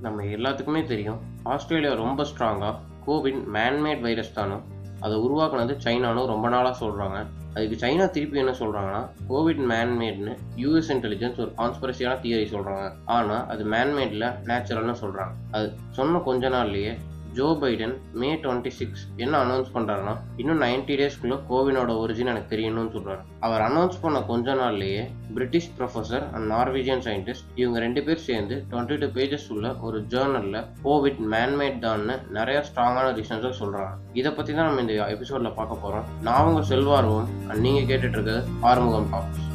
நம்ம 0.00 0.22
எல்லாத்துக்குமே 0.36 0.82
தெரியும். 0.84 1.18
ஆஸ்திரேலியா 1.44 1.92
ரொம்ப 1.94 2.24
ஸ்ட்ராங்காக 2.24 2.76
கோவிட் 3.06 3.40
மேன்மேட் 3.54 4.00
வைரஸ் 4.00 4.32
தானும் 4.32 4.64
அதை 5.00 5.16
உருவாக்குனது 5.18 5.74
சைனானும் 5.84 6.26
ரொம்ப 6.26 6.48
நாளாக 6.48 6.74
சொல்கிறாங்க 6.78 7.18
அதுக்கு 7.54 7.76
சைனா 7.76 8.10
திருப்பி 8.10 8.38
என்ன 8.38 8.52
சொல்கிறாங்கன்னா 8.52 9.00
கோவிட் 9.28 9.62
மேன்மேட்னு 9.70 10.32
யூஎஸ் 10.56 10.90
இன்டெலிஜென்ஸ் 10.90 11.40
ஒரு 11.40 11.52
கான்ஸ்பரசியான 11.58 12.18
தியரி 12.20 12.46
சொல்கிறாங்க 12.50 12.84
ஆனால் 13.06 13.46
அது 13.46 13.64
மேன்மேடில் 13.64 14.26
நேச்சுரல்னு 14.44 14.96
சொல்கிறாங்க 15.00 15.34
அது 15.50 15.68
சொன்ன 15.90 16.18
கொஞ்ச 16.18 16.48
நாள்லேயே 16.48 16.92
Joe 17.32 17.48
Biden 17.60 17.94
May 18.14 18.28
twenty 18.42 18.70
six 18.70 19.02
என்ன 19.16 19.34
அனௌன்ஸ் 19.40 19.70
பண்ணுறாருன்னா 19.74 20.14
இன்னும் 20.36 20.62
நைன்டி 20.62 20.94
டேஸ்க்குள்ளே 21.00 21.36
கோவினோட 21.50 21.90
ஒரிஜின் 21.98 22.30
எனக்கு 22.32 22.52
தெரியணும்னு 22.52 22.92
சொல்கிறாரு 22.94 23.22
அவர் 23.40 23.64
அனௌன்ஸ் 23.66 24.00
பண்ண 24.00 24.20
கொஞ்ச 24.26 24.54
நாள்லேயே 24.54 25.02
British 25.34 25.70
professor 25.78 26.24
and 26.32 26.48
Norwegian 26.52 27.04
scientist 27.06 27.50
இவங்க 27.54 27.78
ரெண்டு 27.78 28.02
பேர் 28.02 28.24
சேர்ந்து 28.24 28.56
டுவெண்ட்டி 28.70 28.98
டூ 28.98 29.10
பேஜஸ் 29.16 29.48
உள்ள 29.50 29.74
ஒரு 29.80 30.00
ஜேர்னலில் 30.08 30.58
கோவிட் 30.82 31.22
மேன்மேட் 31.32 31.78
தான்னு 31.82 32.16
நிறைய 32.30 32.58
ஸ்ட்ராங்கான 32.68 33.06
ரீசன்ஸை 33.12 33.52
சொல்கிறாங்க 33.60 33.94
இதை 34.14 34.32
பற்றி 34.32 34.54
தான் 34.54 34.68
நம்ம 34.68 34.80
இந்த 34.80 34.96
எபிசோடில் 35.10 35.56
பார்க்க 35.56 35.82
போகிறோம் 35.82 36.08
நான் 36.22 36.48
உங்கள் 36.48 36.68
செல்வார்வம் 36.68 37.30
அண்ட் 37.48 37.62
நீங்கள் 37.62 37.88
கேட்டுட்ருக்கிறது 37.92 38.42
ஆறுமுகம் 38.64 39.10
டாக்ஸ் 39.12 39.49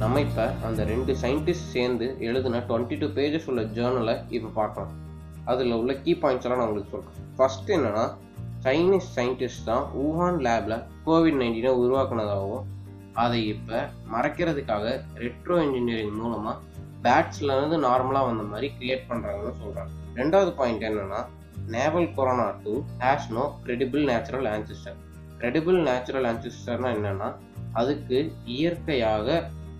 நம்ம 0.00 0.20
இப்போ 0.20 0.44
அந்த 0.66 0.80
ரெண்டு 0.84 1.12
சயின்டிஸ்ட் 1.22 1.70
சேர்ந்து 1.72 2.06
எழுதின 2.20 2.60
டுவெண்ட்டி 2.68 2.96
டூ 3.00 3.06
பேஜஸ் 3.16 3.48
உள்ள 3.50 3.62
ஜேர்னலை 3.74 4.14
இப்போ 4.30 4.50
பார்க்கலாம் 4.54 4.92
அதில் 5.44 5.74
உள்ள 5.74 5.92
கீ 6.00 6.12
பாயிண்ட்ஸ் 6.22 6.46
எல்லாம் 6.46 6.60
நான் 6.60 6.68
உங்களுக்கு 6.68 6.92
சொல்கிறேன் 6.92 7.26
ஃபர்ஸ்ட் 7.36 7.70
என்னென்னா 7.70 8.04
சைனீஸ் 8.64 9.08
சயின்டிஸ்ட் 9.16 9.66
தான் 9.66 9.84
ஊஹான் 10.02 10.40
லேபில் 10.46 10.76
கோவிட் 11.04 11.38
நைன்டீனை 11.40 11.72
உருவாக்குனதாகவும் 11.80 12.64
அதை 13.16 13.38
இப்போ 13.46 13.78
மறைக்கிறதுக்காக 14.12 14.86
ரெட்ரோ 15.18 15.58
இன்ஜினியரிங் 15.62 16.18
மூலமாக 16.20 16.56
பேட்ஸ்லேருந்து 17.04 17.78
நார்மலாக 17.84 18.28
வந்த 18.30 18.44
மாதிரி 18.44 18.68
கிரியேட் 18.76 19.06
பண்ணுறாங்கன்னு 19.10 19.54
சொல்கிறாங்க 19.60 19.92
ரெண்டாவது 20.14 20.52
பாயிண்ட் 20.54 20.88
என்னன்னா 20.88 21.20
novel 21.68 22.10
corona 22.14 22.48
two 22.64 22.74
has 23.00 23.30
no 23.32 23.46
credible 23.62 24.04
natural 24.06 24.50
ancestor 24.52 24.98
credible 25.38 25.78
natural 25.82 26.26
ஆன்சிஸ்டர்னால் 26.26 26.94
என்னென்னா 26.96 27.28
அதுக்கு 27.74 28.18
இயற்கையாக 28.54 29.26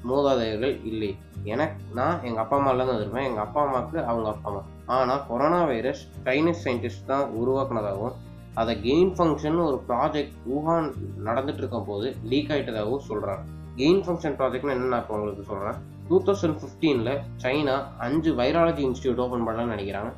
மூதாதையர்கள் 0.08 0.74
இல்லை. 0.90 1.10
எனக்கு 1.52 1.80
நான் 1.98 2.18
எங்கள் 2.28 2.42
அப்பா 2.42 2.56
அம்மாலேருந்து 2.58 2.94
வந்திருப்பேன் 2.94 3.28
எங்கள் 3.28 3.44
அப்பா 3.44 3.60
அம்மாவுக்கு 3.66 3.98
அவங்க 4.10 4.28
அப்பா 4.32 4.48
அம்மா. 4.50 4.62
ஆனால் 4.96 5.22
கொரோனா 5.28 5.60
வைரஸ் 5.70 6.02
சைனீஸ் 6.26 6.62
சயின்டிஸ்ட் 6.64 7.08
தான் 7.12 7.26
உருவாக்குனதாகவும் 7.40 8.16
அதை 8.60 8.72
கெயின் 8.86 9.12
ஃபங்க்ஷன் 9.16 9.58
ஒரு 9.66 9.78
ப்ராஜெக்ட் 9.88 10.36
ஊஹான் 10.54 10.88
நடந்துட்டு 11.28 11.62
இருக்கும் 11.62 11.88
போது 11.90 12.06
லீக் 12.30 12.50
ஆகிட்டதாகவும் 12.54 13.06
சொல்கிறாங்க 13.10 13.44
கெயின் 13.80 14.02
ஃபங்க்ஷன் 14.06 14.36
ப்ராஜெக்ட்னு 14.38 14.74
என்ன 14.76 14.90
நான் 14.92 15.02
இப்போ 15.04 15.14
உங்களுக்கு 15.18 15.44
சொல்கிறேன் 15.50 15.78
டூ 16.08 16.16
தௌசண்ட் 16.28 16.58
ஃபிஃப்டீனில் 16.60 17.12
சைனா 17.42 17.76
அஞ்சு 18.06 18.30
வைராலஜி 18.40 18.82
இன்ஸ்டியூட் 18.88 19.22
ஓப்பன் 19.24 19.46
பண்ணலாம்னு 19.48 19.74
நினைக்கிறாங்க. 19.76 20.10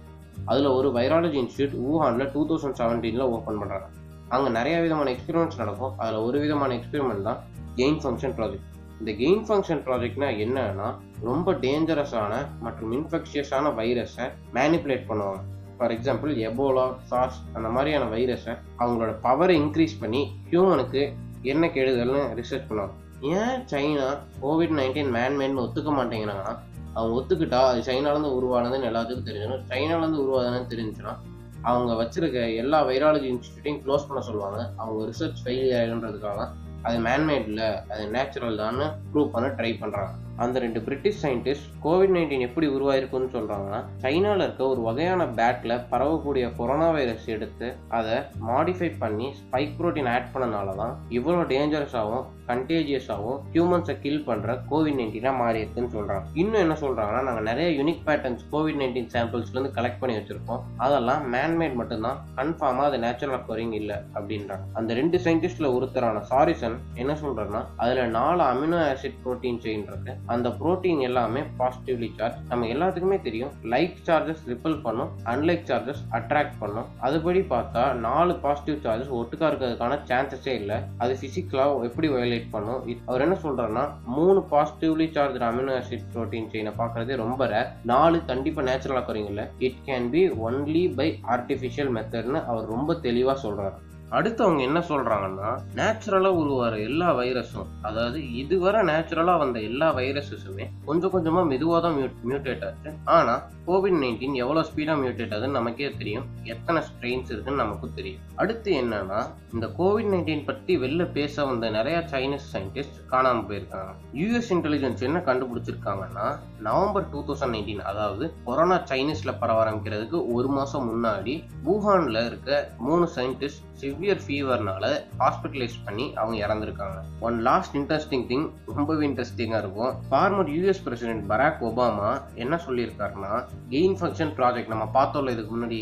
அதில் 0.50 0.68
ஒரு 0.78 0.88
வைராலஜி 0.98 1.38
இன்ஸ்டியூட் 1.42 1.74
ஊஹானில் 1.88 2.30
டூ 2.34 2.42
தௌசண்ட் 2.50 2.78
செவன்டீனில் 2.80 3.30
ஓப்பன் 3.36 3.60
பண்ணுறாங்க 3.62 3.88
அங்கே 4.34 4.50
நிறைய 4.58 4.76
விதமான 4.84 5.10
எக்ஸ்பெரிமெண்ட்ஸ் 5.14 5.60
நடக்கும். 5.62 5.92
அதில் 6.02 6.24
ஒரு 6.28 6.38
விதமான 6.44 6.70
எக்ஸ்பெரிமெண்ட் 6.78 7.26
தான் 7.28 7.40
கெயின் 7.78 7.98
ஃபங்க்ஷன் 8.02 8.34
ப்ராஜெக்ட் 8.38 8.68
இந்த 9.02 9.12
கெயின் 9.20 9.40
ஃபங்க்ஷன் 9.46 9.80
ப்ராஜெக்ட்னா 9.86 10.26
என்னன்னா 10.42 10.88
ரொம்ப 11.22 11.52
டேஞ்சரஸான 11.52 12.34
மற்றும் 12.60 12.90
இன்ஃபெக்ஷியஸான 12.92 13.70
வைரஸை 13.78 14.26
மேனிப்புலேட் 14.54 15.06
பண்ணுவாங்க. 15.08 15.40
ஃபார் 15.78 15.92
எக்ஸாம்பிள் 15.94 16.32
எபோலா 16.48 16.84
சார்ஸ் 17.02 17.38
அந்த 17.52 17.68
மாதிரியான 17.68 18.04
வைரஸை 18.16 18.54
அவங்களோட 18.78 19.12
பவரை 19.24 19.56
இன்க்ரீஸ் 19.62 19.96
பண்ணி 20.00 20.22
ஹியூமனுக்கு 20.50 21.02
என்ன 21.42 21.66
கெடுதல்னு 21.66 22.22
ரிசர்ச் 22.40 22.68
பண்ணுவாங்க. 22.68 22.94
ஏன் 23.20 23.60
சைனா 23.72 24.08
கோவிட் 24.42 24.76
நைன்டீன் 24.80 25.12
மேன்மேட்னு 25.18 25.64
ஒத்துக்க 25.66 25.90
மாட்டேங்கிறாங்கன்னா 25.98 26.54
அவங்க 26.94 27.14
ஒத்துக்கிட்டா 27.18 27.60
அது 27.72 27.80
சைனாலேருந்து 27.80 28.34
உருவானதுன்னு 28.38 28.90
எல்லாத்துக்கும் 28.92 29.28
தெரிஞ்சிடும். 29.30 29.68
சைனாலேருந்து 29.68 30.24
உருவானதுன்னு 30.24 30.72
தெரிஞ்சுன்னா 30.74 31.14
அவங்க 31.62 31.92
வச்சிருக்க 32.02 32.56
எல்லா 32.56 32.86
வைராலஜி 32.86 33.28
இன்ஸ்டியூட்டையும் 33.32 33.82
க்ளோஸ் 33.86 34.08
பண்ண 34.08 34.22
சொல்லுவாங்க. 34.22 34.70
அவங்க 34.76 35.10
ரிசர்ச் 35.10 35.40
ஃபெயிலியர் 35.44 35.80
ஆகிடுன்றதுக்காக 35.80 36.48
அது 36.82 36.98
மேன்மேடில் 36.98 37.62
அது 37.90 38.04
நேச்சுரல் 38.10 38.56
தான் 38.56 38.80
ப்ரூவ் 39.12 39.32
பண்ண 39.32 39.48
ட்ரை 39.58 39.72
பண்ணுறாங்க 39.74 40.12
அந்த 40.44 40.58
ரெண்டு 40.64 40.80
பிரிட்டிஷ் 40.86 41.20
சயின்டிஸ்ட் 41.24 41.66
கோவிட் 41.84 42.14
நைன்டீன் 42.16 42.46
எப்படி 42.48 42.66
உருவாயிருக்குன்னு 42.76 43.32
சொல்கிறாங்கன்னா 43.36 43.80
சைனாவில் 44.04 44.44
இருக்க 44.46 44.62
ஒரு 44.72 44.80
வகையான 44.88 45.26
பேட்டில் 45.38 45.76
பரவக்கூடிய 45.92 46.44
கொரோனா 46.58 46.90
வைரஸ் 46.96 47.26
எடுத்து 47.36 47.68
அதை 47.98 48.16
மாடிஃபை 48.50 48.90
பண்ணி 49.02 49.28
ஸ்பைக் 49.40 49.74
ப்ரோட்டீன் 49.80 50.10
ஆட் 50.14 50.30
பண்ணனால 50.34 50.76
தான் 50.82 50.94
இவ்வளோ 51.18 51.42
டேஞ்சரஸாகவும் 51.52 52.24
கண்டேஜியஸாகவும் 52.50 53.40
ஹியூமன்ஸை 53.54 53.94
கில் 54.04 54.24
பண்ணுற 54.28 54.56
கோவிட் 54.70 54.98
நைன்டீனாக 55.00 55.40
மாறி 55.42 55.58
இருக்குன்னு 55.62 55.94
சொல்கிறாங்க 55.96 56.24
இன்னும் 56.34 56.62
என்ன 56.64 56.74
சொல்கிறாங்கன்னா 56.82 57.22
நாங்கள் 57.28 57.48
நிறைய 57.50 57.68
யூனிக் 57.78 58.02
பேட்டர்ன்ஸ் 58.08 58.42
கோவிட் 58.52 58.80
நைன்டீன் 58.80 59.10
சாம்பிள்ஸ்லேருந்து 59.14 59.72
கலெக்ட் 59.76 60.00
பண்ணி 60.00 60.16
வச்சுருக்கோம். 60.18 60.62
அதெல்லாம் 60.76 61.22
மேன்மேட் 61.34 61.78
மட்டும்தான். 61.80 62.18
கன்ஃபார்மாக 62.38 62.88
அது 62.90 62.98
நேச்சுரல் 62.98 63.36
அக்கோரிங் 63.38 63.74
இல்லை 63.80 63.96
அப்படின்றாங்க. 64.16 64.64
அந்த 64.78 64.94
ரெண்டு 64.94 65.18
சயின்டிஸ்டில் 65.18 65.72
ஒருத்தரான 65.76 66.22
சாரிசன் 66.30 66.76
என்ன 66.94 67.12
சொல்கிறேன்னா 67.22 67.62
அதில் 67.76 68.10
நாலு 68.10 68.42
அமினோ 68.42 68.80
ஆசிட் 68.90 69.18
ப்ரோட்டீன் 69.24 69.62
செயின் 69.66 69.86
இருக்கு. 69.90 70.14
அந்த 70.34 70.48
ப்ரோட்டீன் 70.60 71.00
எல்லாமே 71.08 71.40
பாசிட்டிவ்லி 71.58 72.08
சார்ஜ் 72.18 72.38
நம்ம 72.48 72.66
எல்லாத்துக்குமே 72.74 73.18
தெரியும். 73.26 73.52
லைக் 73.72 73.96
சார்ஜஸ் 74.06 74.42
ரிப்பல் 74.50 74.76
பண்ணும். 74.82 75.10
அன்லைக் 75.32 75.66
சார்ஜஸ் 75.70 76.02
அட்ராக்ட் 76.18 76.58
பண்ணும். 76.62 76.88
அதுபடி 77.06 77.42
பார்த்தா 77.54 77.92
நாலு 78.06 78.34
பாசிட்டிவ் 78.44 78.78
சார்ஜஸ் 78.84 79.12
ஒட்டுக்கா 79.18 79.48
இருக்கிறதுக்கான 79.50 79.98
சான்சஸே 80.10 80.54
இல்லை. 80.60 80.78
அது 80.98 81.18
பிசிக்கலாக 81.22 81.88
எப்படி 81.88 82.08
வயலேட் 82.16 82.48
பண்ணும்? 82.56 82.80
அவர் 83.06 83.20
என்ன 83.20 83.38
சொல்றாருன்னா 83.44 83.84
மூணு 84.16 84.42
positively 84.54 85.08
charge 85.16 85.40
amino 85.50 85.74
acid 85.80 86.10
protein 86.14 86.50
செயினை 86.54 86.72
பார்க்கறதே 86.80 87.16
ரொம்ப 87.24 87.46
ரேர் 87.46 87.70
நாலு 87.92 88.24
கண்டிப்பாக 88.24 88.68
நேச்சுரலாக 88.70 89.06
குறைங்கல்ல 89.08 89.44
it 89.58 89.80
can 89.86 90.10
be 90.10 90.28
only 90.48 90.94
by 91.00 91.08
artificial 91.36 91.90
மெத்தட்னு 91.98 92.44
அவர் 92.44 92.70
ரொம்ப 92.74 92.94
தெளிவாக 92.94 93.48
சொல்றாரு. 93.48 93.78
அடுத்து 94.18 94.40
அவங்க 94.44 94.62
என்ன 94.68 94.80
சொல்றாங்கன்னா 94.88 95.50
நேச்சுரலா 95.78 96.30
உருவார 96.40 96.78
எல்லா 96.88 97.08
வைரஸும் 97.18 97.70
அதாவது 97.88 98.18
இதுவரை 98.42 98.80
நேச்சுரலா 98.90 99.34
வந்த 99.38 99.60
எல்லா 99.60 99.88
வைரஸஸுமே 99.98 100.66
கொஞ்சம் 100.88 101.12
கொஞ்சமா 101.14 101.42
மெதுவா 101.52 101.78
தான் 101.80 101.96
மியூட்டேட் 102.30 102.64
ஆச்சு. 102.68 102.92
ஆனா 103.16 103.34
கோவிட் 103.66 103.98
நைன்டீன் 104.02 104.36
எவ்வளவு 104.42 104.68
ஸ்பீடா 104.68 104.94
மியூட்டேட் 105.02 105.32
ஆகுதுன்னு 105.34 105.58
நமக்கே 105.58 105.88
தெரியும். 106.00 106.26
எத்தனை 106.54 106.82
ஸ்ட்ரெயின்ஸ் 106.88 107.30
இருக்குன்னு 107.32 107.62
நமக்கும் 107.62 107.96
தெரியும். 107.98 108.22
அடுத்து 108.42 108.70
என்னன்னா 108.82 109.20
இந்த 109.54 109.66
கோவிட் 109.78 110.10
நைன்டீன் 110.12 110.44
பத்தி 110.50 110.72
வெளில 110.84 111.02
பேச 111.18 111.44
வந்த 111.44 111.70
நிறைய 111.70 111.98
சைனீஸ் 112.12 112.48
சயின்டிஸ்ட் 112.54 112.98
காணாம 113.12 113.44
போயிருக்காங்க. 113.48 113.90
யூஎஸ் 114.20 114.50
இன்டெலிஜென்ஸ் 114.56 115.06
என்ன 115.08 115.18
கண்டுபிடிச்சிருக்காங்கன்னா 115.28 116.26
நவம்பர் 116.68 117.10
டூ 117.12 117.20
தௌசண்ட் 117.28 117.54
நைன்டீன் 117.56 117.84
அதாவது 117.92 118.24
கொரோனா 118.44 118.78
சைனீஸ்ல 118.92 119.34
பரவ 119.42 119.60
ஆரம்பிக்கிறதுக்கு 119.64 120.20
ஒரு 120.36 120.50
மாசம் 120.58 120.88
முன்னாடி 120.92 121.36
வூஹான்ல 121.66 122.26
இருக்க 122.30 122.50
மூணு 122.88 123.06
சயின்டிஸ்ட் 123.16 123.64
சிவியர் 124.02 124.22
ஃபீவர்னால 124.26 124.84
ஹாஸ்பிட்டலைஸ் 125.18 125.74
பண்ணி 125.86 126.04
அவங்க 126.20 126.36
இறந்துருக்காங்க. 126.46 126.96
ஒன் 127.26 127.36
லாஸ்ட் 127.48 127.74
இன்ட்ரெஸ்டிங் 127.78 128.24
திங் 128.30 128.46
ரொம்பவே 128.78 129.04
இன்ட்ரெஸ்டிங்காக 129.08 129.60
இருக்கும். 129.62 129.92
Former 130.08 130.50
US 130.54 130.82
president 130.86 131.24
Barack 131.32 131.60
Obama 131.68 132.08
என்ன 132.44 132.54
சொல்லியிருக்காருன்னா 132.66 133.32
கெயின் 133.74 133.96
ஃபங்க்ஷன் 134.00 134.32
ப்ராஜெக்ட் 134.38 134.72
நம்ம 134.74 134.86
பார்த்தோம்ல 134.96 135.34
இதுக்கு 135.36 135.52
முன்னாடி. 135.56 135.80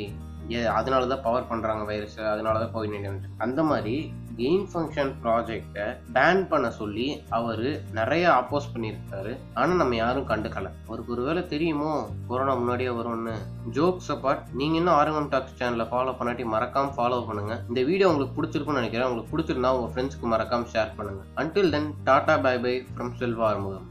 ஏ 0.54 0.60
அதனால 0.78 1.08
தான் 1.12 1.24
பவர் 1.26 1.48
பண்ணுறாங்க 1.50 1.82
வைரஸ் 1.90 2.18
அதனால 2.34 2.60
தான் 2.62 2.72
கோவிட் 2.74 2.92
நைன்டீன் 2.94 3.26
அந்த 3.46 3.62
மாதிரி 3.72 3.96
கெயின் 4.38 4.66
ஃபங்க்ஷன் 4.72 5.12
ப்ராஜெக்டை 5.24 5.86
பேன் 6.12 6.48
பண்ண 6.48 6.70
சொல்லி 6.70 7.22
அவர் 7.28 7.82
நிறைய 7.92 8.24
அப்போஸ் 8.40 8.70
பண்ணியிருக்காரு. 8.74 9.32
ஆனால் 9.54 9.80
நம்ம 9.82 9.94
யாரும் 9.94 10.28
கண்டுக்கல. 10.28 10.70
அவருக்கு 10.86 11.12
ஒருவேளை 11.12 11.46
தெரியுமோ? 11.46 12.08
கொரோனா 12.28 12.54
முன்னாடியே 12.54 12.90
வரும்னு. 12.90 13.34
ஜோக்ஸ் 13.72 14.12
அப்பார்ட் 14.12 14.44
நீங்கள் 14.52 14.78
இன்னும் 14.78 14.94
ஆர்வம் 14.94 15.28
டாக்ஸ் 15.28 15.62
சேனலில் 15.62 15.90
ஃபாலோ 15.92 16.14
பண்ணாட்டி 16.20 16.46
மறக்காம 16.56 16.92
ஃபாலோ 16.98 17.26
பண்ணுங்க. 17.26 17.62
இந்த 17.68 17.82
வீடியோ 17.82 18.08
உங்களுக்கு 18.08 18.36
பிடிச்சிருக்கும்னு 18.38 18.82
நினைக்கிறேன். 18.82 19.08
உங்களுக்கு 19.08 19.32
பிடிச்சிருந்தா 19.32 19.74
உங்கள் 19.78 19.92
ஃப்ரெண்ட்ஸ்க்கு 19.94 20.32
மறக்காம 20.34 20.68
ஷேர் 20.74 20.96
பண்ணுங்க. 20.96 21.22
Until 21.36 21.70
then 21.70 21.94
tata 22.04 22.36
bye 22.36 22.58
bye 22.58 22.86
from 22.94 23.16
Selva 23.22 23.46
Arumugam 23.50 23.88